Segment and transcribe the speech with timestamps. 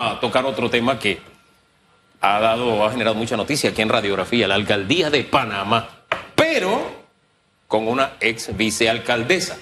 [0.00, 1.20] a tocar otro tema que
[2.20, 5.88] ha dado, ha generado mucha noticia aquí en radiografía, la alcaldía de Panamá,
[6.36, 6.80] pero
[7.66, 9.58] con una ex vicealcaldesa.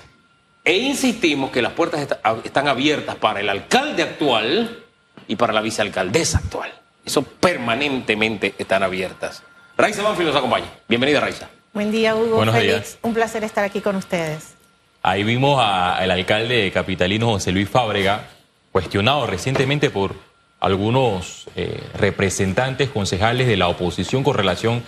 [0.63, 2.07] E insistimos que las puertas
[2.45, 4.85] están abiertas para el alcalde actual
[5.27, 6.71] y para la vicealcaldesa actual.
[7.05, 9.43] Eso permanentemente están abiertas.
[9.79, 10.67] Raiza Banfield nos acompaña.
[10.89, 11.49] Bienvenida, Raiza.
[11.73, 12.37] Buen día, Hugo.
[12.37, 12.99] Buenos Días.
[13.03, 14.55] Un placer estar aquí con ustedes.
[15.03, 18.29] Ahí vimos al alcalde capitalino José Luis Fábrega,
[18.73, 20.26] cuestionado recientemente por
[20.61, 24.83] algunos eh, representantes concejales de la oposición con relación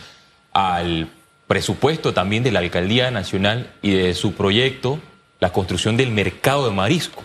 [0.52, 1.10] al
[1.46, 4.98] presupuesto también de la Alcaldía Nacional y de su proyecto,
[5.40, 7.24] la construcción del mercado de mariscos.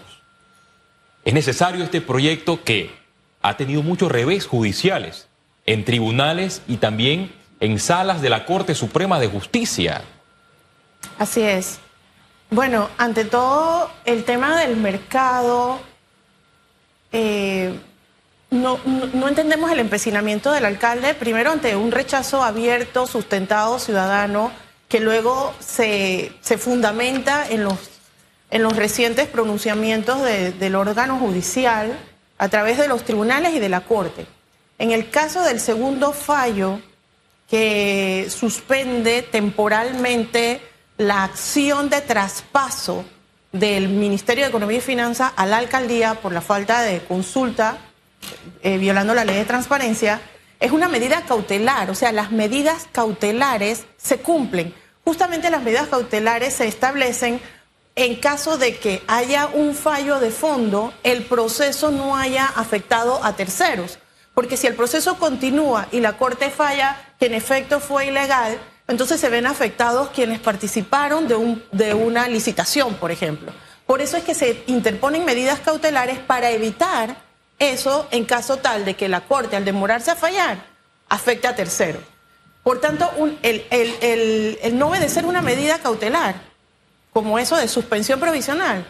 [1.25, 2.91] Es necesario este proyecto que
[3.41, 5.27] ha tenido muchos revés judiciales
[5.65, 10.01] en tribunales y también en salas de la Corte Suprema de Justicia.
[11.17, 11.79] Así es.
[12.49, 15.79] Bueno, ante todo, el tema del mercado,
[17.11, 17.73] eh,
[18.53, 18.79] no,
[19.27, 24.51] entendemos el empecinamiento del alcalde, primero ante un rechazo abierto, sustentado, ciudadano,
[24.87, 27.77] que luego se, fundamenta en los,
[28.51, 31.97] los recientes pronunciamientos del órgano judicial
[32.37, 34.27] a través de los tribunales y de la Corte.
[34.77, 36.79] En el caso del segundo fallo,
[37.49, 40.61] que suspende temporalmente
[40.97, 43.03] la acción de traspaso
[43.51, 47.77] del Ministerio de Economía y Finanzas a la alcaldía por la falta de consulta
[48.61, 50.21] eh, violando la ley de transparencia,
[50.59, 54.73] es una medida cautelar, o sea, las medidas cautelares se cumplen.
[55.03, 57.41] Justamente las medidas cautelares se establecen
[57.95, 63.35] en caso de que haya un fallo de fondo, el proceso no haya afectado a
[63.35, 63.99] terceros.
[64.33, 68.57] Porque si el proceso continúa y la Corte falla que en efecto fue ilegal,
[68.87, 73.51] entonces se ven afectados quienes participaron de, un, de una licitación, por ejemplo.
[73.85, 77.15] Por eso es que se interponen medidas cautelares para evitar
[77.71, 80.65] eso en caso tal de que la Corte, al demorarse a fallar,
[81.09, 82.03] afecte a terceros.
[82.63, 83.11] Por tanto,
[83.41, 86.35] el, el, no obedecer una medida cautelar,
[87.11, 88.85] como eso de suspensión provisional,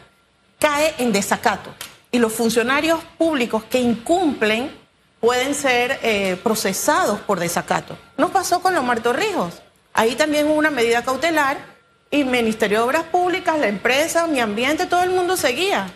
[0.60, 1.74] cae en desacato.
[2.12, 4.72] Y los funcionarios públicos que incumplen
[5.20, 7.98] pueden ser eh, procesados por desacato.
[8.18, 9.62] No pasó con los Martorrijos.
[9.94, 11.58] Ahí también hubo una medida cautelar
[12.12, 15.92] y Ministerio de Obras Públicas, la empresa, mi ambiente, todo el mundo seguía.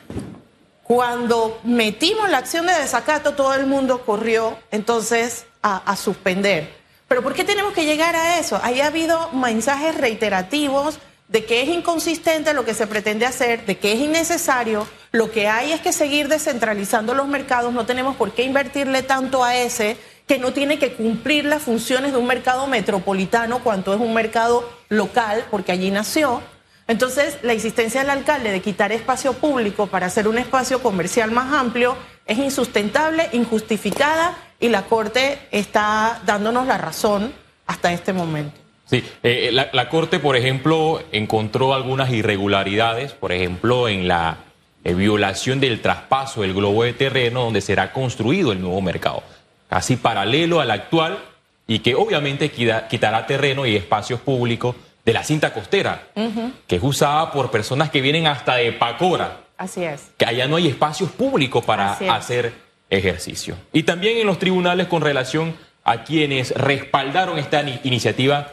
[0.88, 6.74] Cuando metimos la acción de desacato, todo el mundo corrió entonces a, suspender.
[7.10, 8.58] Pero ¿por qué tenemos que llegar a eso?
[8.64, 13.78] Ahí ha habido mensajes reiterativos de que es inconsistente lo que se pretende hacer, de
[13.78, 14.88] que es innecesario.
[15.12, 19.44] Lo que hay es que seguir descentralizando los mercados, no tenemos por qué invertirle tanto
[19.44, 24.00] a ese que no tiene que cumplir las funciones de un mercado metropolitano cuanto es
[24.00, 26.42] un mercado local, porque allí nació.
[26.88, 31.54] Entonces, la existencia del alcalde de quitar espacio público para hacer un espacio comercial más
[31.54, 37.34] amplio es insustentable, injustificada y la Corte está dándonos la razón
[37.66, 38.58] hasta este momento.
[38.86, 44.38] Sí, eh, la, Corte, por ejemplo, encontró algunas irregularidades, por ejemplo, en la
[44.86, 49.24] eh, violación del traspaso del globo de terreno donde será construido el nuevo mercado,
[49.70, 51.18] casi paralelo al actual
[51.68, 56.10] y que obviamente quitará terreno y espacios públicos de la cinta costera,
[56.68, 59.38] que es usada por personas que vienen hasta de Pacora.
[59.58, 60.12] Así es.
[60.18, 62.52] Que allá no hay espacios públicos para hacer
[62.90, 63.56] ejercicio.
[63.72, 68.52] Y también en los tribunales con relación a quienes respaldaron esta iniciativa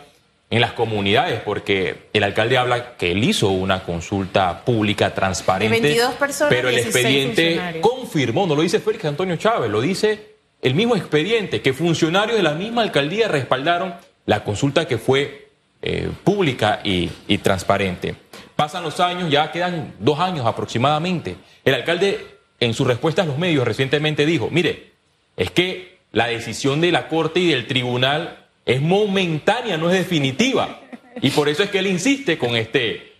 [0.48, 6.15] en las comunidades, porque el alcalde habla que él hizo una consulta pública transparente, 22
[6.15, 10.94] personas, pero el expediente confirmó, no lo dice Félix Antonio Chávez, lo dice el mismo
[10.94, 15.44] expediente, que funcionarios de la misma alcaldía respaldaron la consulta que fue
[15.87, 17.11] eh, pública y,
[17.43, 18.15] transparente.
[18.56, 21.37] Pasan los años, ya quedan dos años aproximadamente.
[21.62, 24.93] El alcalde, en su respuesta a los medios, recientemente dijo, mire,
[25.37, 30.81] es que la decisión de la Corte y del Tribunal es momentánea, no es definitiva.
[31.21, 33.12] Y por eso es que él insiste con este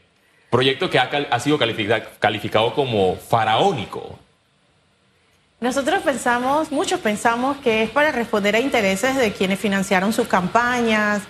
[0.48, 4.19] proyecto que ha sido calificado como faraónico.
[5.60, 11.25] Nosotros pensamos, muchos pensamos que es para responder a intereses de quienes financiaron sus campañas,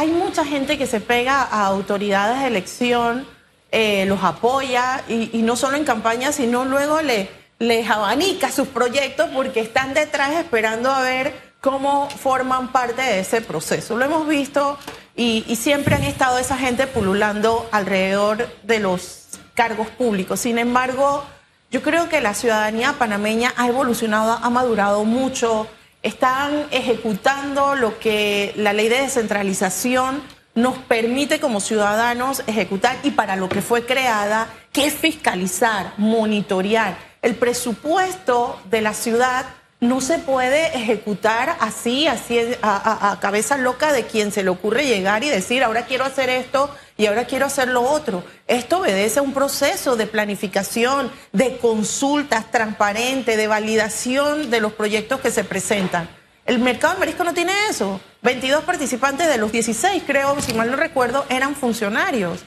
[0.00, 3.26] hay mucha gente que se pega a autoridades de elección,
[3.70, 9.28] eh, los apoya y, no solo en campaña, sino luego le, les abanica sus proyectos
[9.34, 13.94] porque están detrás esperando a ver cómo forman parte de ese proceso.
[13.98, 14.78] Lo hemos visto
[15.14, 20.40] y, y siempre han estado esa gente pululando alrededor de los cargos públicos.
[20.40, 21.24] Sin embargo,
[21.70, 25.66] yo creo que la ciudadanía panameña ha evolucionado, ha madurado mucho
[26.02, 30.22] están ejecutando lo que la ley de descentralización
[30.54, 36.96] nos permite como ciudadanos ejecutar y para lo que fue creada, que es fiscalizar, monitorear.
[37.22, 39.46] El presupuesto de la ciudad
[39.80, 45.24] no se puede ejecutar así, así a, cabeza loca de quien se le ocurre llegar
[45.24, 48.22] y decir, ahora quiero hacer esto y ahora quiero hacer lo otro.
[48.46, 55.18] Esto obedece a un proceso de planificación, de consultas transparente, de validación de los proyectos
[55.20, 56.10] que se presentan.
[56.44, 58.02] El mercado del marisco no tiene eso.
[58.20, 62.40] 22 participantes de los 16, creo, si mal no recuerdo, eran funcionarios.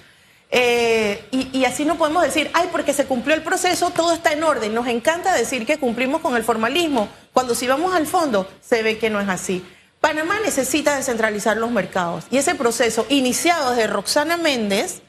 [0.52, 4.44] Eh, y, así no podemos decir, ay, porque se cumplió el proceso, todo está en
[4.44, 4.72] orden.
[4.76, 9.00] Nos encanta decir que cumplimos con el formalismo, cuando si vamos al fondo se ve
[9.00, 9.66] que no es así.
[10.04, 15.02] Panamá necesita descentralizar los mercados y ese proceso iniciado desde Roxana Méndez,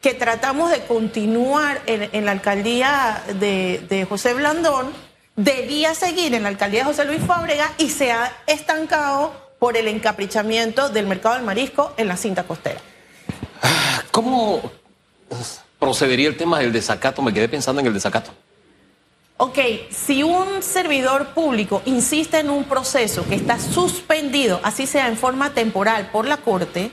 [0.00, 4.92] que tratamos de continuar en, la alcaldía de, de José Blandón,
[5.34, 9.88] debía seguir en la alcaldía de José Luis Fábrega y se ha estancado por el
[9.88, 12.80] encaprichamiento del mercado del marisco en la cinta costera.
[14.12, 14.70] ¿Cómo
[15.80, 17.22] procedería el tema del desacato?
[17.22, 18.30] Me quedé pensando en el desacato.
[19.40, 19.58] Ok,
[19.90, 25.54] si un servidor público insiste en un proceso que está suspendido, así sea en forma
[25.54, 26.90] temporal por la Corte,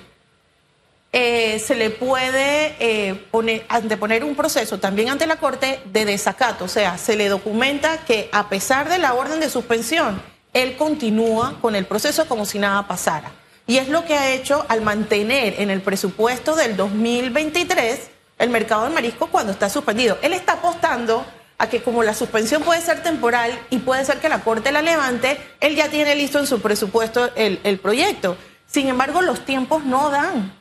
[1.12, 6.66] eh, se le puede eh, poner, anteponer un proceso también ante la Corte de desacato.
[6.66, 10.22] O sea, se le documenta que a pesar de la orden de suspensión,
[10.54, 13.32] él continúa con el proceso como si nada pasara.
[13.66, 18.84] Y es lo que ha hecho al mantener en el presupuesto del 2023 el mercado
[18.84, 20.20] del marisco cuando está suspendido.
[20.22, 21.26] Él está apostando
[21.58, 24.82] a que como la suspensión puede ser temporal y puede ser que la Corte la
[24.82, 28.38] levante, él ya tiene listo en su presupuesto el, proyecto.
[28.68, 30.54] Sin embargo, los tiempos no dan.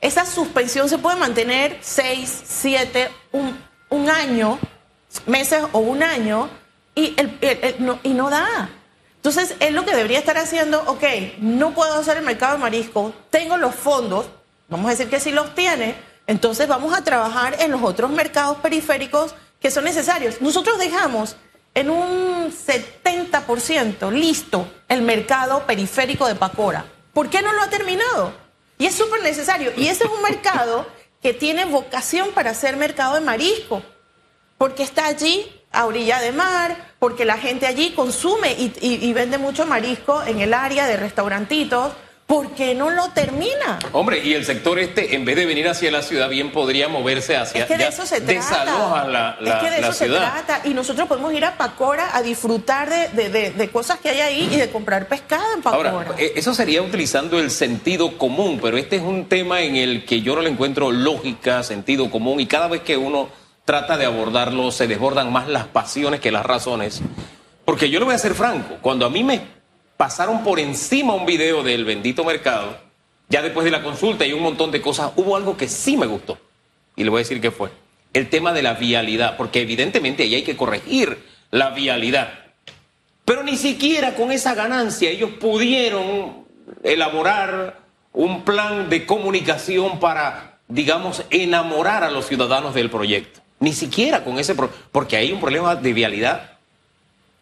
[0.00, 4.58] Esa suspensión se puede mantener seis, siete, un, año,
[5.26, 6.48] meses o un año,
[6.94, 7.14] y,
[8.02, 8.70] y no da.
[9.16, 11.02] Entonces, él lo que debería estar haciendo, ok,
[11.40, 14.26] no puedo hacer el mercado de marisco, tengo los fondos,
[14.68, 15.96] vamos a decir que sí los tiene,
[16.26, 19.34] entonces vamos a trabajar en los otros mercados periféricos
[19.66, 20.40] que son necesarios.
[20.40, 21.34] Nosotros dejamos
[21.74, 26.84] en un 70% listo el mercado periférico de Pacora.
[27.12, 28.32] ¿Por qué no lo ha terminado?
[28.78, 29.72] Y es súper necesario.
[29.76, 30.86] Y ese es un mercado
[31.20, 33.82] que tiene vocación para ser mercado de marisco,
[34.56, 39.66] porque está allí a orilla de mar, porque la gente allí consume y, vende mucho
[39.66, 41.92] marisco en el área de restaurantitos.
[42.26, 43.78] ¿Por qué no lo termina?
[43.92, 47.36] Hombre, y el sector este, en vez de venir hacia la ciudad, bien podría moverse
[47.36, 49.06] hacia es que de eso se trata.
[49.06, 50.60] la, es que de eso se trata.
[50.64, 54.70] Y nosotros podemos ir a Pacora a disfrutar de, cosas que hay ahí y de
[54.70, 55.90] comprar pescado en Pacora.
[55.90, 60.04] Ahora, eh, eso sería utilizando el sentido común, pero este es un tema en el
[60.04, 63.28] que yo no le encuentro lógica, sentido común, y cada vez que uno
[63.64, 67.02] trata de abordarlo, se desbordan más las pasiones que las razones.
[67.64, 69.55] Porque yo le voy a ser franco, cuando a mí me
[69.96, 72.78] pasaron por encima un video del bendito mercado,
[73.28, 76.06] ya después de la consulta y un montón de cosas, hubo algo que sí me
[76.06, 76.38] gustó.
[76.94, 77.70] Y le voy a decir qué fue.
[78.12, 81.18] El tema de la vialidad, porque evidentemente ahí hay que corregir
[81.50, 82.32] la vialidad.
[83.24, 86.46] Pero ni siquiera con esa ganancia ellos pudieron
[86.82, 87.80] elaborar
[88.12, 93.40] un plan de comunicación para, digamos, enamorar a los ciudadanos del proyecto.
[93.58, 94.54] Ni siquiera con ese
[94.92, 96.55] porque hay un problema de vialidad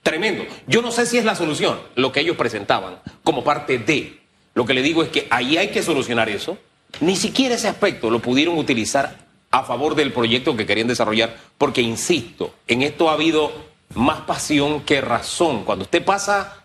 [0.04, 0.44] tremendo.
[0.68, 4.20] Yo no sé si es la solución lo que ellos presentaban como parte de.
[4.54, 6.56] Lo que le digo es que ahí hay que solucionar eso.
[7.00, 11.80] Ni siquiera ese aspecto lo pudieron utilizar a favor del proyecto que querían desarrollar, porque
[11.80, 13.50] insisto, en esto ha habido
[13.94, 15.64] más pasión que razón.
[15.64, 16.64] Cuando usted pasa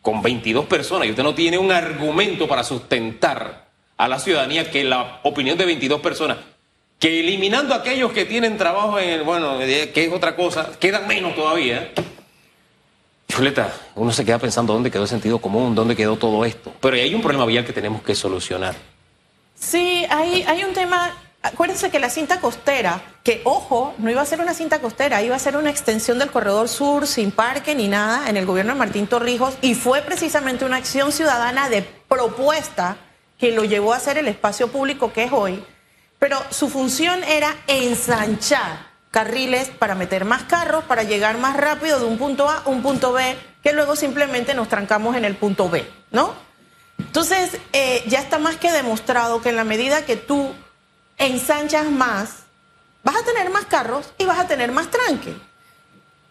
[0.00, 4.84] con 22 personas y usted no tiene un argumento para sustentar a la ciudadanía que
[4.84, 6.38] la opinión de 22 personas
[6.98, 11.06] que eliminando a aquellos que tienen trabajo en el, bueno, que es otra cosa, quedan
[11.06, 11.92] menos todavía.
[13.38, 16.72] Chuleta, uno se queda pensando dónde quedó el sentido común, dónde quedó todo esto.
[16.80, 18.74] Pero hay un problema vial que tenemos que solucionar.
[19.54, 21.14] Sí, hay, hay un tema.
[21.40, 25.36] Acuérdense que la cinta costera, que ojo, no iba a ser una cinta costera, iba
[25.36, 28.78] a ser una extensión del corredor sur sin parque ni nada en el gobierno de
[28.80, 32.96] Martín Torrijos y fue precisamente una acción ciudadana de propuesta
[33.38, 35.62] que lo llevó a ser el espacio público que es hoy
[36.18, 42.06] pero su función era ensanchar carriles para meter más carros, para llegar más rápido de
[42.06, 45.68] un punto A a un punto B, que luego simplemente nos trancamos en el punto
[45.68, 46.34] B, ¿no?
[46.98, 50.52] Entonces, eh, ya está más que demostrado que en la medida que tú
[51.16, 52.44] ensanchas más,
[53.02, 55.34] vas a tener más carros y vas a tener más tranque.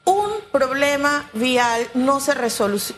[0.05, 2.33] Un problema vial no se,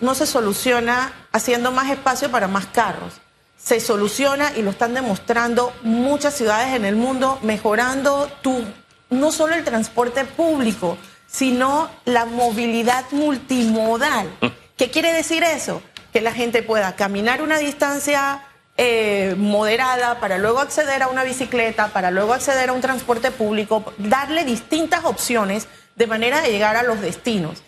[0.02, 3.14] no se soluciona haciendo más espacio para más carros
[3.62, 8.64] se soluciona y lo están demostrando muchas ciudades en el mundo, mejorando tu,
[9.10, 10.98] no solo el transporte público,
[11.28, 14.30] sino la movilidad multimodal.
[14.78, 15.82] ¿Qué quiere decir eso?
[16.12, 18.44] Que la gente pueda caminar una distancia
[18.78, 23.94] eh, moderada para luego acceder a una bicicleta, para luego acceder a un transporte público,
[23.98, 27.62] darle distintas opciones de manera de llegar a los destinos.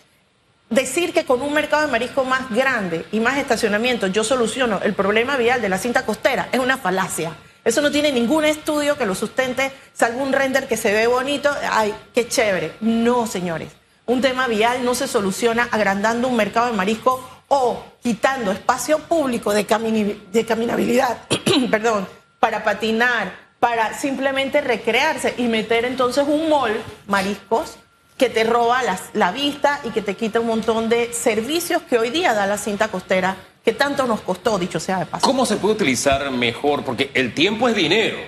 [0.70, 4.94] decir que con un mercado de marisco más grande y más estacionamiento yo soluciono el
[4.94, 7.32] problema vial de la cinta costera es una falacia.
[7.64, 11.50] Eso no tiene ningún estudio que lo sustente, salvo un render que se ve bonito.
[11.70, 12.74] Ay, qué chévere.
[12.80, 13.68] No, señores.
[14.06, 19.52] Un tema vial no se soluciona agrandando un mercado de marisco o quitando espacio público
[19.52, 21.18] de, caminabilidad,
[21.70, 22.08] perdón,
[22.40, 26.72] para patinar, para simplemente recrearse y meter entonces un mall,
[27.06, 27.76] mariscos,
[28.22, 28.82] que te roba
[29.14, 32.56] la vista y que te quita un montón de servicios que hoy día da la
[32.56, 35.26] cinta costera, que tanto nos costó, dicho sea de paso.
[35.26, 36.84] ¿Cómo se puede utilizar mejor?
[36.84, 38.18] Porque el tiempo es dinero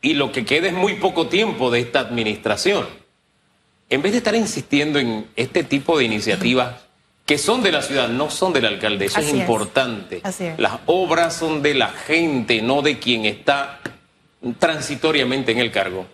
[0.00, 2.86] y lo que queda es muy poco tiempo de esta administración.
[3.90, 6.76] En vez de estar insistiendo en este tipo de iniciativas
[7.26, 10.22] que son de la ciudad, no son del alcalde, eso es importante.
[10.56, 13.80] Las obras son de la gente, no de quien está
[14.58, 16.06] transitoriamente en el cargo.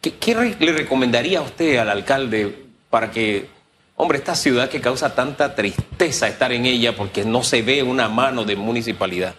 [0.00, 3.50] ¿Qué, le recomendaría a usted al alcalde para que,
[3.96, 8.08] hombre, esta ciudad que causa tanta tristeza estar en ella porque no se ve una
[8.08, 9.34] mano de municipalidad,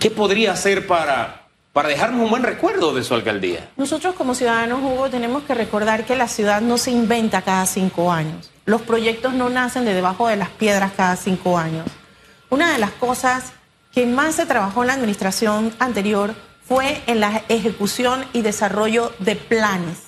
[0.00, 3.68] ¿qué podría hacer para, para dejarnos un buen recuerdo de su alcaldía?
[3.76, 8.10] Nosotros como ciudadanos, Hugo, tenemos que recordar que la ciudad no se inventa cada cinco
[8.10, 8.50] años.
[8.64, 11.86] Los proyectos no nacen de debajo de las piedras cada cinco años.
[12.48, 13.52] Una de las cosas
[13.92, 16.34] que más se trabajó en la administración anterior
[16.66, 20.05] fue en la ejecución y desarrollo de planes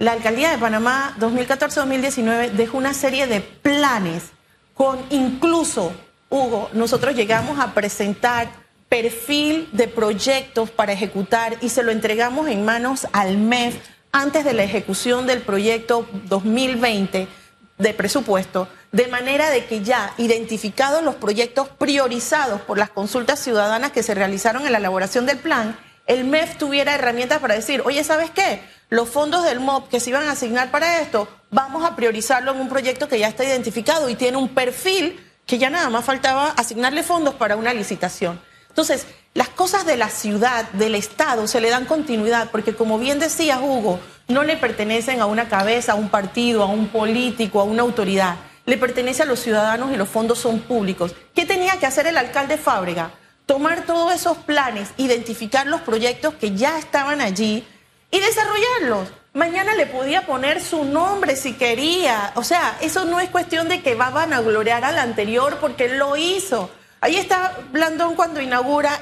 [0.00, 4.30] la alcaldía de Panamá 2014-2019 dejó una serie de planes
[4.72, 5.92] con incluso,
[6.30, 8.48] Hugo, nosotros llegamos a presentar
[8.88, 13.76] perfil de proyectos para ejecutar y se lo entregamos en manos al MEF
[14.10, 17.28] antes de la ejecución del proyecto 2020
[17.76, 23.92] de presupuesto, de manera de que ya identificados los proyectos priorizados por las consultas ciudadanas
[23.92, 28.02] que se realizaron en la elaboración del plan, el MEF tuviera herramientas para decir, oye,
[28.02, 28.62] ¿sabes qué?
[28.90, 32.60] Los fondos del MOP que se iban a asignar para esto, vamos a priorizarlo en
[32.60, 36.50] un proyecto que ya está identificado y tiene un perfil que ya nada más faltaba
[36.56, 38.40] asignarle fondos para una licitación.
[38.68, 43.20] Entonces, las cosas de la ciudad, del Estado, se le dan continuidad, porque como bien
[43.20, 47.64] decía Hugo, no le pertenecen a una cabeza, a un partido, a un político, a
[47.64, 48.36] una autoridad.
[48.66, 51.14] Le pertenece a los ciudadanos y los fondos son públicos.
[51.32, 53.12] ¿Qué tenía que hacer el alcalde Fábrega?
[53.50, 57.66] tomar todos esos planes, identificar los proyectos que ya estaban allí
[58.10, 59.08] y desarrollarlos.
[59.32, 62.32] Mañana le podía poner su nombre si quería.
[62.34, 66.16] O sea, eso no es cuestión de que va a vanagloriar al anterior porque lo
[66.16, 66.70] hizo.
[67.00, 69.00] Ahí está Blandón cuando inaugura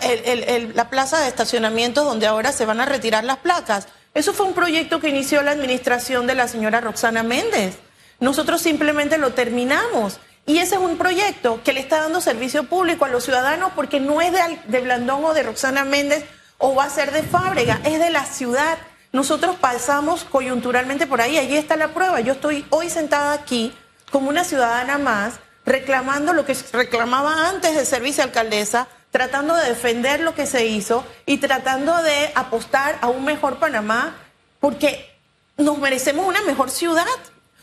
[0.74, 3.88] la plaza de estacionamiento donde ahora se van a retirar las placas.
[4.14, 7.78] Eso fue un proyecto que inició la administración de la señora Roxana Méndez.
[8.20, 10.20] Nosotros simplemente lo terminamos.
[10.46, 14.00] Y ese es un proyecto que le está dando servicio público a los ciudadanos porque
[14.00, 16.24] no es de, Blandón o de Roxana Méndez
[16.56, 18.78] o va a ser de Fábrega, es de la ciudad.
[19.12, 22.20] Nosotros pasamos coyunturalmente por ahí, allí está la prueba.
[22.20, 23.74] Yo estoy hoy sentada aquí
[24.10, 30.20] como una ciudadana más, reclamando lo que reclamaba antes de ser vicealcaldesa, tratando de defender
[30.20, 34.14] lo que se hizo y tratando de apostar a un mejor Panamá,
[34.60, 35.10] porque
[35.56, 37.04] nos merecemos una mejor ciudad.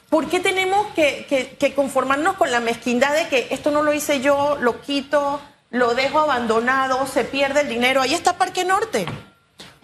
[0.09, 4.57] ¿Por qué tenemos que, conformarnos con la mezquindad de que esto no lo hice yo,
[4.59, 8.01] lo quito, lo dejo abandonado, se pierde el dinero?
[8.01, 9.05] Ahí está Parque Norte.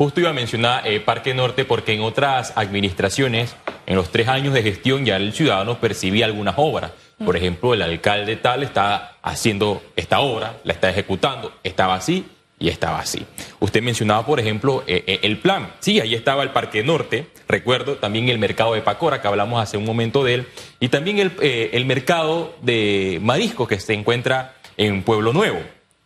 [0.01, 3.55] Justo iba a mencionar eh, Parque Norte porque en otras administraciones,
[3.85, 6.91] en los tres años de gestión, ya el ciudadano percibía algunas obras.
[7.23, 12.25] Por ejemplo, el alcalde tal está haciendo esta obra, la está ejecutando, estaba así
[12.57, 13.27] y estaba así.
[13.59, 15.71] Usted mencionaba, por ejemplo, eh, eh, el plan.
[15.81, 19.77] Sí, ahí estaba el Parque Norte, recuerdo, también el mercado de Pacora, que hablamos hace
[19.77, 20.47] un momento de él,
[20.79, 25.59] y también el, mercado de marisco que se encuentra en Pueblo Nuevo.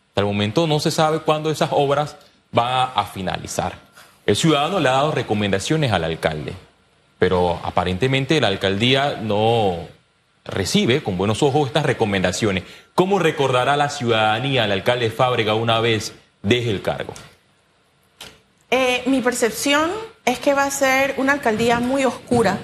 [0.10, 2.18] Hasta el momento no se sabe cuándo esas obras
[2.52, 3.85] van a finalizar.
[4.26, 6.54] El ciudadano le ha dado recomendaciones al alcalde,
[7.20, 9.88] pero aparentemente la alcaldía no
[10.44, 12.64] recibe con buenos ojos estas recomendaciones.
[12.96, 17.14] ¿Cómo recordará la ciudadanía al alcalde Fábrega una vez deje el cargo?
[18.72, 19.92] Eh, mi percepción
[20.26, 22.58] es que va a ser una alcaldía muy oscura,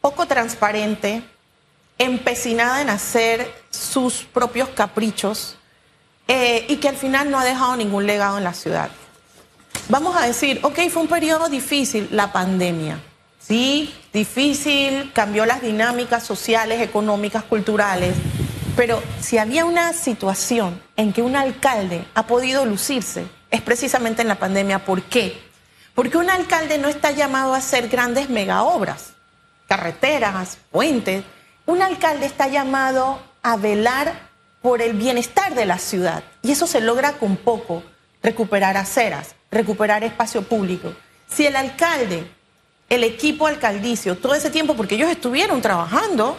[0.00, 1.22] poco transparente,
[1.98, 5.56] empecinada en hacer sus propios caprichos
[6.26, 8.90] eh, y que al final no ha dejado ningún legado en la ciudad.
[9.88, 13.00] Vamos a decir, ok, fue un periodo difícil, la pandemia.
[13.38, 18.14] Sí, difícil, cambió las dinámicas sociales, económicas, culturales,
[18.76, 24.28] pero si había una situación en que un alcalde ha podido lucirse, es precisamente en
[24.28, 24.84] la pandemia.
[24.84, 25.40] ¿Por qué?
[25.94, 29.12] Porque un alcalde no está llamado a hacer grandes megaobras,
[29.68, 31.22] carreteras, puentes.
[31.66, 34.28] Un alcalde está llamado a velar
[34.60, 36.24] por el bienestar de la ciudad.
[36.42, 37.84] Y eso se logra con poco.
[38.24, 40.92] Recuperar aceras, recuperar espacio público.
[41.28, 42.26] Si el alcalde,
[42.88, 46.36] el equipo alcaldicio, todo ese tiempo, porque ellos estuvieron trabajando,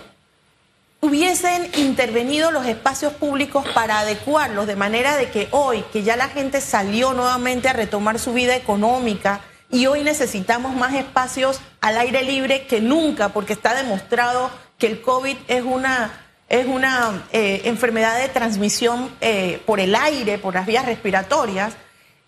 [0.99, 6.27] hubiesen intervenido los espacios públicos para adecuarlos de manera de que hoy, que ya la
[6.27, 12.23] gente salió nuevamente a retomar su vida económica y hoy necesitamos más espacios al aire
[12.23, 14.49] libre que nunca, porque está demostrado
[14.79, 20.37] que el COVID es una, es una eh, enfermedad de transmisión eh, por el aire,
[20.37, 21.73] por las vías respiratorias,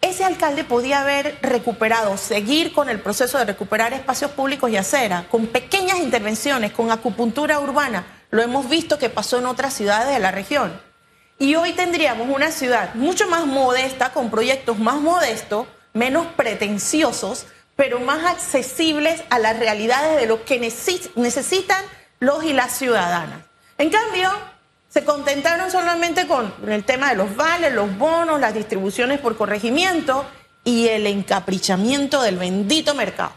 [0.02, 5.26] ese alcalde podía haber recuperado, seguir con el proceso de recuperar espacios públicos y acera,
[5.30, 8.06] con pequeñas intervenciones, con acupuntura urbana.
[8.30, 10.80] Lo hemos visto que pasó en otras ciudades de la región.
[11.40, 18.00] Y hoy tendríamos una ciudad mucho más modesta, con proyectos más modestos, menos pretenciosos, pero
[18.00, 21.84] más accesibles a las realidades de lo que necesitan
[22.20, 23.47] los y las ciudadanas.
[23.78, 24.32] En cambio,
[24.90, 30.26] se contentaron solamente con el tema de los vales, los bonos, las distribuciones por corregimiento
[30.64, 33.34] y el encaprichamiento del bendito mercado.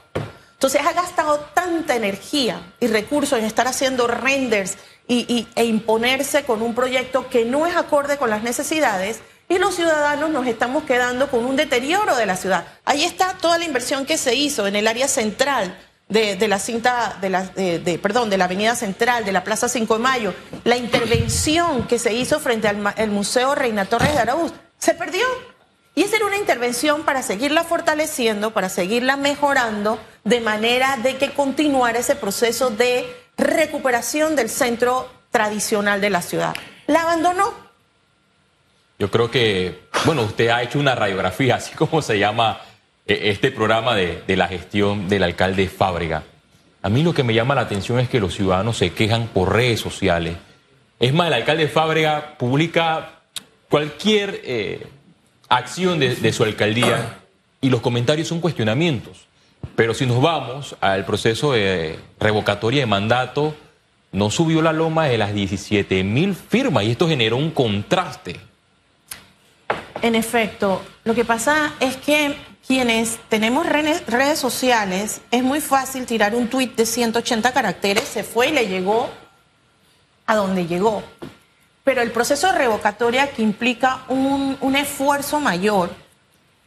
[0.55, 6.63] Entonces ha gastado tanta energía y recursos en estar haciendo renders y, e imponerse con
[6.63, 11.31] un proyecto que no es acorde con las necesidades y los ciudadanos nos estamos quedando
[11.31, 12.67] con un deterioro de la ciudad.
[12.85, 15.77] Ahí está toda la inversión que se hizo en el área central
[16.11, 19.95] de, la cinta, de la, de, perdón, de la Avenida Central, de la Plaza 5
[19.97, 24.95] de Mayo, la intervención que se hizo frente al Museo Reina Torres de Araúz, se
[24.95, 25.25] perdió.
[25.95, 31.33] Y esa era una intervención para seguirla fortaleciendo, para seguirla mejorando, de manera de que
[31.33, 36.55] continuara ese proceso de recuperación del centro tradicional de la ciudad.
[36.87, 37.53] La abandonó.
[38.99, 42.61] Yo creo que, bueno, usted ha hecho una radiografía, así como se llama
[43.11, 46.23] este programa de, la gestión del alcalde Fábrega.
[46.83, 49.53] A mí lo que me llama la atención es que los ciudadanos se quejan por
[49.53, 50.37] redes sociales.
[50.99, 53.21] Es más, el alcalde Fábrega publica
[53.69, 54.87] cualquier eh,
[55.49, 57.19] acción de, su alcaldía
[57.61, 59.27] y los comentarios son cuestionamientos.
[59.77, 63.55] Pero si nos vamos al proceso de revocatoria de mandato,
[64.13, 68.41] no subió la loma de las 17 mil firmas y esto generó un contraste.
[70.03, 72.35] En efecto, lo que pasa es que
[72.67, 78.49] quienes tenemos redes, sociales, es muy fácil tirar un tuit de 180 caracteres, se fue
[78.49, 79.11] y le llegó
[80.27, 81.03] a donde llegó.
[81.85, 85.91] Pero el proceso de revocatoria que implica un, un esfuerzo mayor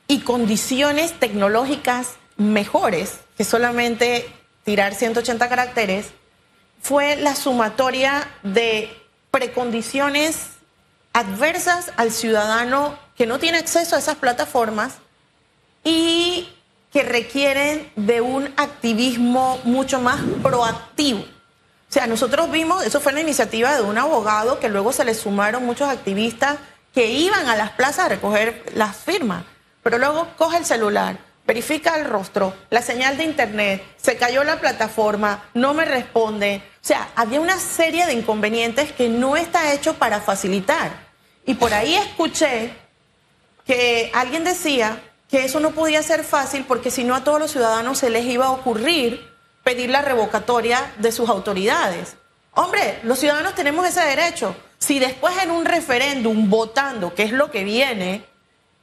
[0.08, 4.30] y condiciones tecnológicas mejores que solamente
[4.64, 6.08] tirar 180 caracteres,
[6.82, 8.96] fue la sumatoria de
[9.32, 10.48] precondiciones
[11.14, 14.96] adversas al ciudadano que no tiene acceso a esas plataformas
[15.84, 16.50] y
[16.92, 21.22] que requieren de un activismo mucho más proactivo.
[21.22, 25.14] O sea, nosotros vimos, eso fue la iniciativa de un abogado que luego se le
[25.14, 26.58] sumaron muchos activistas
[26.94, 29.44] que iban a las plazas a recoger las firmas,
[29.82, 34.60] pero luego coge el celular, verifica el rostro, la señal de internet, se cayó la
[34.60, 36.62] plataforma, no me responde.
[36.76, 40.92] O sea, había una serie de inconvenientes que no está hecho para facilitar.
[41.46, 42.74] Y por ahí escuché
[43.66, 45.00] que alguien decía
[45.34, 48.24] que eso no podía ser fácil porque si no a todos los ciudadanos se les
[48.24, 52.18] iba a ocurrir pedir la revocatoria de sus autoridades.
[52.52, 54.56] Hombre, los ciudadanos tenemos ese derecho.
[54.78, 58.24] Si después en un referéndum votando, que es lo que viene,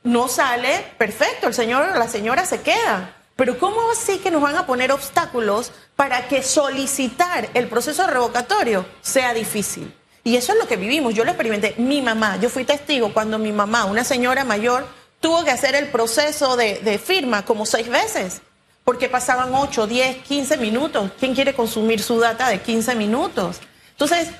[0.02, 3.14] no sale, perfecto, el señor o la señora se queda.
[3.36, 8.84] Pero ¿cómo así que nos van a poner obstáculos para que solicitar el proceso revocatorio
[9.02, 9.94] sea difícil?
[10.24, 11.14] Y eso es lo que vivimos.
[11.14, 11.76] Yo lo experimenté.
[11.78, 14.84] Mi mamá, yo fui testigo cuando mi mamá, una señora mayor,
[15.20, 18.40] tuvo que hacer el proceso de, firma como seis veces,
[18.84, 21.10] porque pasaban 8, 10, 15 minutos.
[21.18, 23.60] ¿Quién quiere consumir su data de 15 minutos?
[23.92, 24.30] Entonces,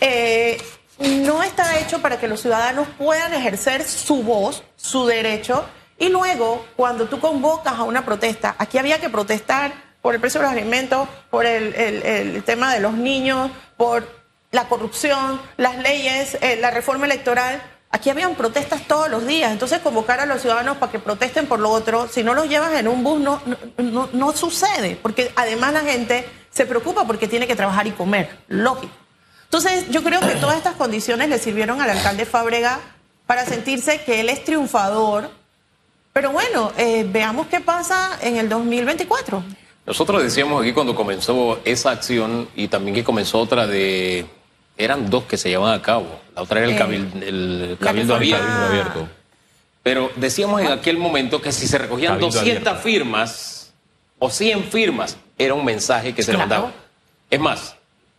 [0.00, 0.60] eh,
[0.98, 5.64] no está hecho para que los ciudadanos puedan ejercer su voz, su derecho,
[5.98, 10.40] y luego, cuando tú convocas a una protesta, aquí había que protestar por el precio
[10.40, 14.08] de los alimentos, por el, tema de los niños, por
[14.50, 19.80] la corrupción, las leyes, eh, la reforma electoral, Aquí habían protestas todos los días, entonces
[19.80, 22.86] convocar a los ciudadanos para que protesten por lo otro, si no los llevas en
[22.86, 23.40] un bus no,
[24.12, 28.94] no, sucede, porque además la gente se preocupa porque tiene que trabajar y comer, lógico.
[29.42, 32.78] Entonces yo creo que todas estas condiciones le sirvieron al alcalde Fábrega
[33.26, 35.28] para sentirse que él es triunfador,
[36.12, 39.42] pero bueno, eh, veamos qué pasa en el 2024.
[39.84, 44.26] Nosotros decíamos aquí cuando comenzó esa acción y también que comenzó otra de
[44.80, 46.20] eran dos que se llevaban a cabo.
[46.34, 46.74] La otra era el,
[47.72, 49.08] eh, cabildo, abierto.
[49.82, 53.72] Pero decíamos en aquel momento que si se recogían 200 firmas
[54.18, 56.72] o 100 firmas, era un mensaje que se mandaba.
[57.30, 57.76] Es más,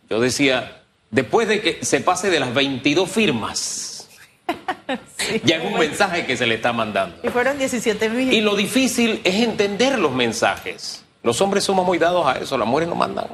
[0.08, 4.08] yo decía, después de que se pase de las 22 firmas,
[5.44, 7.16] ya es un mensaje que se le está mandando.
[7.22, 8.32] Y fueron 17 mil.
[8.32, 11.04] Y lo difícil es entender los mensajes.
[11.22, 13.26] Los hombres somos muy dados a eso, las mujeres no mandan,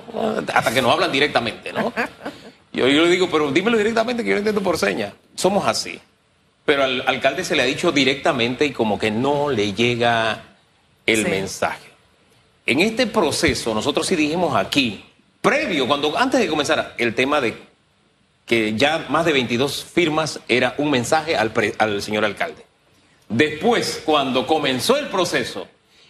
[0.52, 1.92] hasta que nos hablan directamente, ¿no?
[2.78, 5.12] Yo, yo le digo, pero dímelo directamente que yo lo entiendo por señas.
[5.34, 6.00] Somos así.
[6.64, 10.44] Pero al alcalde se le ha dicho directamente y como que no le llega
[11.06, 11.30] el Sí.
[11.30, 11.88] mensaje.
[12.66, 15.04] En este proceso, nosotros sí dijimos aquí,
[15.40, 17.56] previo, cuando antes de comenzar el tema de
[18.46, 22.64] que ya más de 22 firmas era un mensaje al, pre- al señor alcalde.
[23.28, 25.66] Después, cuando comenzó el proceso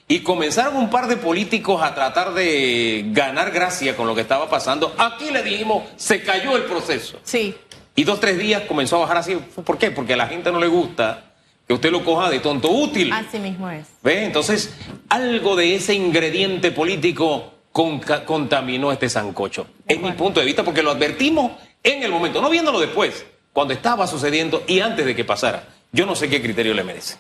[0.09, 4.49] y comenzaron un par de políticos a tratar de ganar gracia con lo que estaba
[4.49, 7.21] pasando, aquí le dijimos, se cayó el proceso.
[7.23, 7.55] Sí,
[7.95, 9.35] Y dos, tres días comenzó a bajar así.
[9.35, 9.91] ¿Por qué?
[9.91, 11.25] Porque a la gente no le gusta
[11.67, 13.13] que usted lo coja de tonto útil.
[13.13, 13.87] así mismo es.
[14.03, 14.25] ¿Ve?
[14.25, 14.73] Entonces,
[15.11, 19.67] algo de ese ingrediente político contaminó este sancocho.
[19.87, 23.75] Es mi punto de vista porque lo advertimos en el momento, no viéndolo después, cuando
[23.75, 25.65] estaba sucediendo y antes de que pasara.
[25.93, 27.17] Yo no sé qué criterio le merece.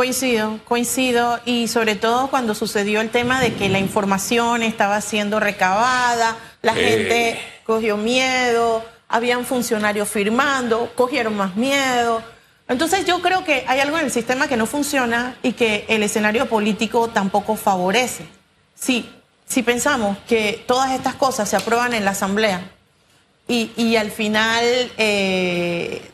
[0.00, 5.40] Coincido, coincido y sobre todo cuando sucedió el tema de que la información estaba siendo
[5.40, 6.82] recabada, la Eh.
[6.82, 12.22] gente cogió miedo, habían funcionarios firmando, cogieron más miedo.
[12.66, 16.02] Entonces yo creo que hay algo en el sistema que no funciona y que el
[16.02, 18.24] escenario político tampoco favorece.
[18.74, 19.06] Si,
[19.46, 22.62] si pensamos que todas estas cosas se aprueban en la Asamblea
[23.46, 24.64] y, y al final
[24.96, 26.10] eh,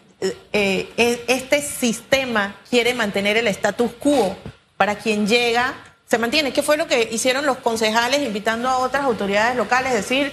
[2.70, 4.36] quiere mantener el status quo
[4.76, 5.74] para quien llega,
[6.06, 6.52] se mantiene.
[6.52, 9.92] ¿Qué fue lo que hicieron los concejales invitando a otras autoridades locales?
[9.92, 10.32] Decir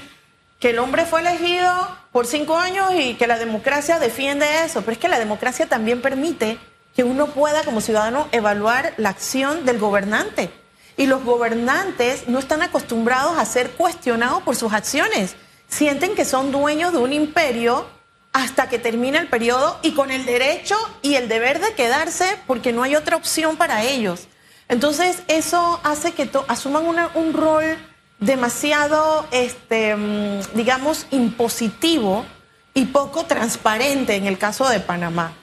[0.59, 1.71] que el hombre fue elegido
[2.11, 6.01] por cinco años y que la democracia defiende eso, pero es que la democracia también
[6.01, 6.57] permite
[6.95, 10.51] que uno pueda como ciudadano evaluar la acción del gobernante.
[10.95, 15.35] Y los gobernantes no están acostumbrados a ser cuestionados por sus acciones.
[15.67, 17.87] Sienten que son dueños de un imperio
[18.33, 22.73] hasta que termina el periodo y con el derecho y el deber de quedarse porque
[22.73, 24.27] no hay otra opción para ellos.
[24.69, 27.77] Entonces eso hace que asuman una- un rol
[28.19, 32.25] demasiado, este, mm, digamos, impositivo
[32.73, 35.33] y poco transparente en el caso de Panamá.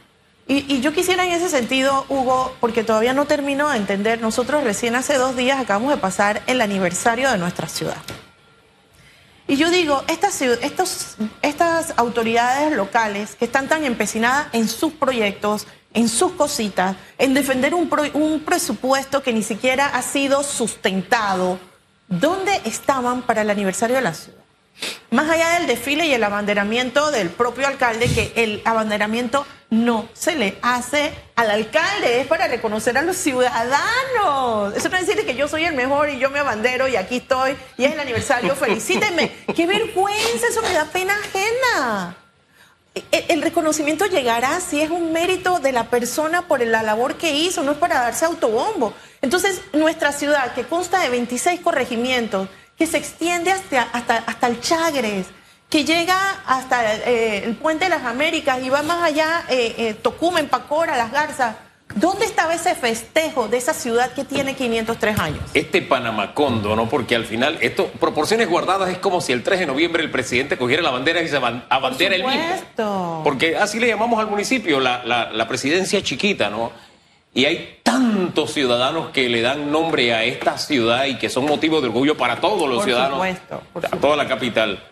[0.48, 4.64] Y, y yo quisiera en ese sentido, Hugo, porque todavía no termino de entender, nosotros
[4.64, 7.98] recién hace dos días acabamos de pasar el aniversario de nuestra ciudad.
[9.50, 11.16] Y yo digo, estas,
[11.96, 18.44] autoridades locales que están tan empecinadas en sus proyectos, en sus cositas, en defender un
[18.46, 21.58] presupuesto que ni siquiera ha sido sustentado,
[22.06, 24.39] ¿dónde estaban para el aniversario de la ciudad?
[25.11, 30.35] Más allá del desfile y el abanderamiento del propio alcalde, que el abanderamiento no se
[30.35, 34.77] le hace al alcalde, es para reconocer a los ciudadanos.
[34.77, 37.19] Eso no es decir que yo soy el mejor y yo me abandero y aquí
[37.19, 39.33] estoy y es el aniversario, felicítenme.
[39.55, 40.47] ¡Qué vergüenza!
[40.49, 42.16] Eso me da pena ajena.
[43.12, 47.33] El, el reconocimiento llegará si es un mérito de la persona por la labor que
[47.33, 48.93] hizo, no es para darse autobombo.
[49.23, 52.49] Entonces, nuestra ciudad, que consta de 26 corregimientos,
[52.81, 55.27] que se extiende hasta, hasta, hasta el Chagres,
[55.69, 56.16] que llega
[56.47, 60.97] hasta eh, el Puente de las Américas y va más allá, eh, eh, Tocumen, Pacora,
[60.97, 61.57] Las Garzas.
[61.95, 65.40] ¿Dónde estaba ese festejo de esa ciudad que tiene 503 años?
[65.53, 66.88] Este Panamacondo, ¿no?
[66.88, 70.57] Porque al final, esto, proporciones guardadas, es como si el 3 de noviembre el presidente
[70.57, 73.21] cogiera la bandera y se aban- abandera el mismo.
[73.23, 76.73] Porque así le llamamos al municipio, la, la- la presidencia chiquita, ¿no?
[77.33, 81.81] Y hay tantos ciudadanos que le dan nombre a esta ciudad y que son motivo
[81.81, 84.83] de orgullo para todos los Por ciudadanos, supuesto, por a toda la capital,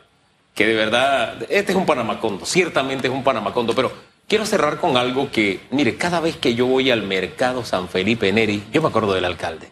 [0.55, 3.93] que de verdad, este es un Panamacondo, ciertamente es un Panamacondo, pero
[4.29, 8.33] quiero cerrar con algo que, mire, cada vez que yo voy al mercado San Felipe
[8.33, 9.69] Neri, yo me acuerdo del alcalde.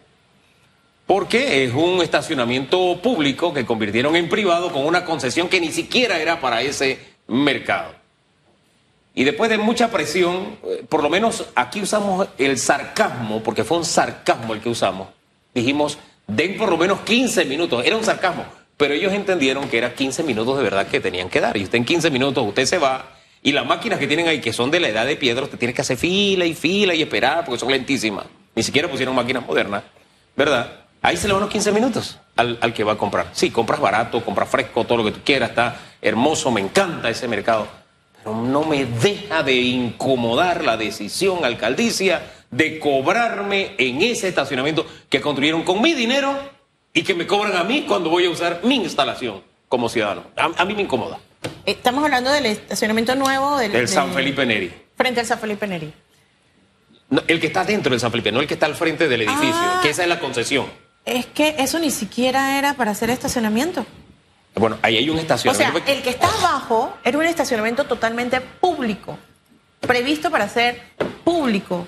[1.07, 6.19] Porque es un estacionamiento público que convirtieron en privado con una concesión que ni siquiera
[6.19, 6.99] era para ese
[7.29, 7.96] mercado.
[9.19, 13.79] Y después de mucha presión, eh, por lo menos aquí usamos el sarcasmo, porque fue
[13.79, 15.09] un sarcasmo el que usamos.
[15.55, 17.83] Dijimos, den por lo menos 15 minutos.
[17.87, 18.45] Era un sarcasmo,
[18.77, 21.57] pero ellos entendieron que eran 15 minutos de verdad que tenían que dar.
[21.57, 23.07] Y usted en 15 minutos, usted se va.
[23.43, 25.73] Y las máquinas que tienen ahí, que son de la edad de piedra, usted tiene
[25.73, 28.27] que hacer fila y fila y esperar, porque son lentísimas.
[28.55, 29.83] Ni siquiera pusieron máquinas modernas,
[30.37, 30.81] ¿verdad?
[31.01, 33.31] Ahí se le van los 15 minutos al, al que va a comprar.
[33.33, 37.27] Sí, compras barato, compras fresco, todo lo que tú quieras, está hermoso, me encanta ese
[37.29, 37.86] mercado.
[38.27, 45.62] No me deja de incomodar la decisión alcaldicia de cobrarme en ese estacionamiento que construyeron
[45.62, 46.37] con mi dinero
[46.93, 50.25] y que me cobran a mí cuando voy a usar mi instalación como ciudadano.
[50.37, 51.19] A, a mí me incomoda.
[51.65, 54.73] Estamos hablando del estacionamiento nuevo del, El San Felipe Neri.
[54.97, 55.93] Frente al San Felipe Neri.
[57.11, 59.23] No, el que está dentro del San Felipe, no el que está al frente del
[59.23, 59.81] edificio, Ah.
[59.83, 60.67] que esa es la concesión.
[61.05, 63.87] Es que eso ni siquiera era para hacer estacionamiento.
[64.59, 65.92] Bueno, ahí hay un O sea, estacionamiento.
[65.92, 69.19] el que está abajo era un estacionamiento totalmente público,
[69.81, 70.83] previsto para ser
[71.25, 71.87] público,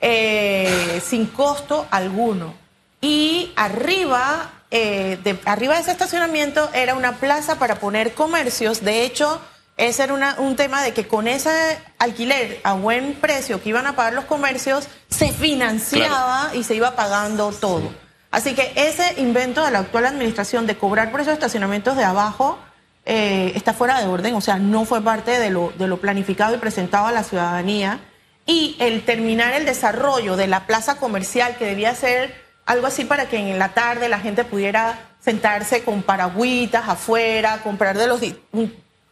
[0.00, 2.54] eh, sin costo alguno.
[3.02, 8.82] Y arriba, eh, de, arriba de ese estacionamiento era una plaza para poner comercios.
[8.82, 9.38] De hecho,
[9.76, 13.86] ese era una, un tema de que con ese alquiler a buen precio que iban
[13.86, 18.05] a pagar los comercios, se financiaba y se iba pagando todo.
[18.36, 22.58] Así que ese invento de la actual administración de cobrar por esos estacionamientos de abajo
[23.06, 26.54] eh, está fuera de orden, o sea, no fue parte de lo, de lo planificado
[26.54, 27.98] y presentado a la ciudadanía.
[28.44, 32.34] Y el terminar el desarrollo de la plaza comercial, que debía ser
[32.66, 37.96] algo así para que en la tarde la gente pudiera sentarse con paragüitas afuera, comprar
[37.96, 38.20] de los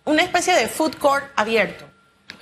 [0.05, 1.87] una especie de food court abierto.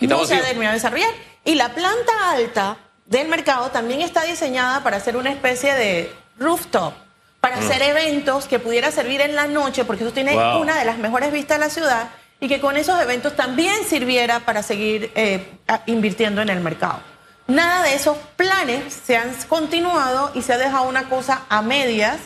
[0.00, 1.10] ¿Y no se ha terminado de desarrollar.
[1.44, 6.94] Y la planta alta del mercado también está diseñada para hacer una especie de rooftop,
[7.40, 7.58] para mm.
[7.60, 11.32] hacer eventos que pudiera servir en la noche, porque eso tiene una de las mejores
[11.32, 12.08] vistas de la ciudad,
[12.40, 15.46] y que con esos eventos también sirviera para seguir eh,
[15.86, 17.00] invirtiendo en el mercado.
[17.46, 22.18] Nada de esos planes se han continuado y se ha dejado una cosa a medias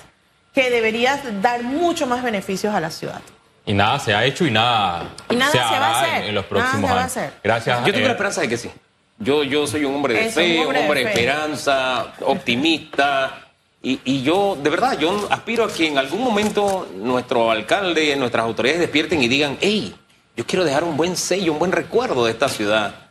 [0.55, 3.21] que debería dar mucho más beneficios a la ciudad.
[3.67, 6.25] Y nada se ha hecho y nada, se, va a hacer.
[6.25, 7.33] En, los próximos años.
[7.43, 7.79] Gracias.
[7.85, 8.71] Yo tengo la eh, esperanza de que sí.
[9.19, 13.46] Yo, yo soy un hombre de fe, un hombre, de, esperanza, optimista.
[13.87, 18.45] Y, y, yo, de verdad, yo aspiro a que en algún momento nuestro alcalde, nuestras
[18.45, 19.95] autoridades despierten y digan, hey,
[20.37, 23.07] yo quiero dejar un buen sello, un buen recuerdo de esta ciudad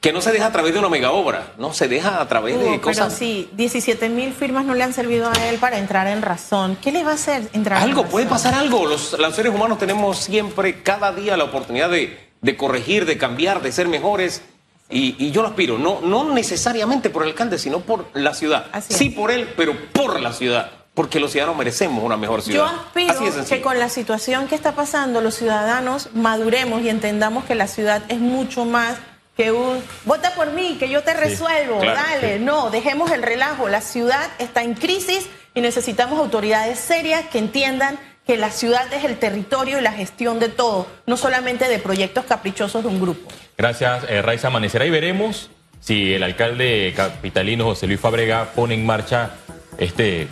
[0.00, 2.58] que no se deja a través de una mega obra, no se deja a través
[2.58, 3.06] de cosas.
[3.06, 6.76] Pero sí, 17 mil firmas no le han servido a él para entrar en razón.
[6.82, 8.86] ¿Qué le va a hacer entrar Algo, en puede pasar algo.
[8.86, 13.88] Los, seres humanos tenemos siempre, cada día, la oportunidad de, corregir, de cambiar, de ser
[13.88, 14.42] mejores.
[14.90, 18.66] Y, yo lo aspiro, no, no necesariamente por el alcalde, sino por la ciudad.
[18.88, 20.70] sí por él, pero por la ciudad.
[20.94, 22.58] Porque los ciudadanos merecemos una mejor ciudad.
[22.58, 27.54] Yo aspiro que con la situación que está pasando, los ciudadanos maduremos y entendamos que
[27.54, 28.96] la ciudad es mucho más
[29.36, 33.80] que un vota por mí, que yo te resuelvo, dale, no, dejemos el relajo, la
[33.80, 39.16] ciudad está en crisis y necesitamos autoridades serias que entiendan que la ciudad es el
[39.16, 43.26] territorio y la gestión de todo, no solamente de proyectos caprichosos de un grupo.
[43.56, 45.48] Gracias, eh, Raiza Amanecerá, y veremos
[45.80, 49.30] si el alcalde capitalino José Luis Fabrega pone en marcha
[49.78, 50.28] este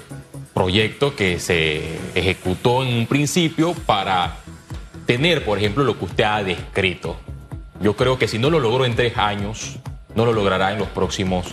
[0.53, 4.37] proyecto que se ejecutó en un principio para
[5.07, 7.17] tener, por ejemplo, lo que usted ha descrito,
[7.81, 9.77] yo creo que si no lo logró en tres años,
[10.15, 11.47] no lo logrará en los próximos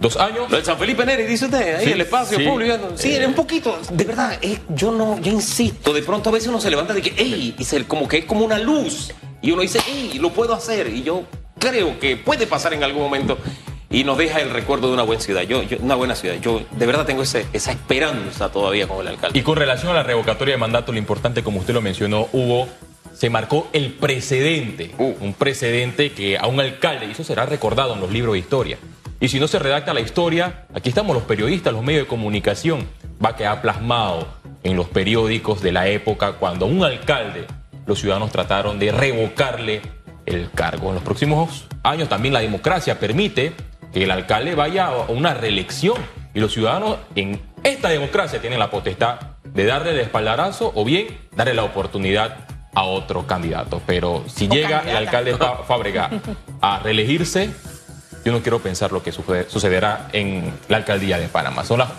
[0.00, 0.50] dos años.
[0.50, 2.92] Lo de San Felipe Neri, dice usted, ahí el espacio público.
[2.96, 6.60] Sí, eh, un poquito, de verdad, yo no, yo insisto, de pronto a veces uno
[6.60, 9.12] se levanta de que, ey, y como que es como una luz.
[9.42, 10.88] Y uno dice, ey, lo puedo hacer.
[10.88, 11.24] Y yo
[11.58, 13.38] creo que puede pasar en algún momento
[13.90, 15.42] y nos deja el recuerdo de una buena ciudad.
[15.42, 16.36] Yo, una buena ciudad.
[16.40, 19.38] Yo de verdad tengo esa esperanza todavía con el alcalde.
[19.38, 22.68] Y con relación a la revocatoria de mandato, lo importante, como usted lo mencionó, hubo
[23.14, 25.14] se marcó el precedente, uh.
[25.20, 28.78] un precedente que a un alcalde, y eso será recordado en los libros de historia.
[29.24, 32.86] Y si no se redacta la historia, aquí estamos los periodistas, los medios de comunicación,
[33.24, 34.28] va a quedar plasmado
[34.62, 37.46] en los periódicos de la época cuando a un alcalde
[37.86, 39.80] los ciudadanos trataron de revocarle
[40.26, 40.90] el cargo.
[40.90, 43.54] En los próximos años también la democracia permite
[43.94, 45.96] que el alcalde vaya a una reelección
[46.34, 51.06] y los ciudadanos en esta democracia tienen la potestad de darle el espaldarazo o bien
[51.34, 53.80] darle la oportunidad a otro candidato.
[53.86, 55.34] Pero si llega el alcalde
[55.66, 56.10] Fábrega
[56.60, 57.54] a reelegirse,
[58.24, 61.64] yo no quiero pensar lo que sucederá en la alcaldía de Panamá.
[61.64, 61.90] Son las